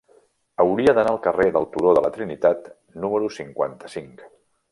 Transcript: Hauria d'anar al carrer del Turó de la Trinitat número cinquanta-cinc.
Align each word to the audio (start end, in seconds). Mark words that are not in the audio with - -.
Hauria 0.63 0.93
d'anar 0.99 1.11
al 1.15 1.19
carrer 1.25 1.45
del 1.57 1.67
Turó 1.75 1.93
de 1.97 2.03
la 2.07 2.11
Trinitat 2.17 2.67
número 3.05 3.31
cinquanta-cinc. 3.39 4.25